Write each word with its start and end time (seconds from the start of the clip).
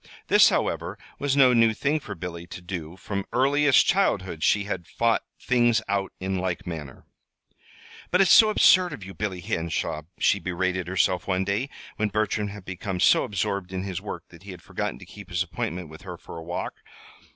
This, 0.29 0.49
however, 0.49 0.97
was 1.19 1.37
no 1.37 1.53
new 1.53 1.75
thing 1.75 1.99
for 1.99 2.15
Billy 2.15 2.47
to 2.47 2.59
do 2.59 2.97
From 2.97 3.23
earliest 3.31 3.85
childhood 3.85 4.41
she 4.41 4.63
had 4.63 4.87
fought 4.87 5.23
things 5.39 5.79
out 5.87 6.11
in 6.19 6.39
like 6.39 6.65
manner. 6.65 7.05
"But 8.09 8.19
it's 8.19 8.31
so 8.31 8.49
absurd 8.49 8.93
of 8.93 9.03
you, 9.03 9.13
Billy 9.13 9.41
Henshaw," 9.41 10.01
she 10.17 10.39
berated 10.39 10.87
herself 10.87 11.27
one 11.27 11.43
day, 11.43 11.69
when 11.97 12.09
Bertram 12.09 12.47
had 12.47 12.65
become 12.65 12.99
so 12.99 13.23
absorbed 13.25 13.71
in 13.71 13.83
his 13.83 14.01
work 14.01 14.23
that 14.29 14.41
he 14.41 14.49
had 14.49 14.63
forgotten 14.63 14.97
to 14.97 15.05
keep 15.05 15.29
his 15.29 15.43
appointment 15.43 15.87
with 15.87 16.01
her 16.01 16.17
for 16.17 16.35
a 16.35 16.43
walk. 16.43 16.77